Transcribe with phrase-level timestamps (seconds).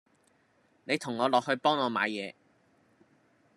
[0.85, 2.33] 你同我落去幫我買嘢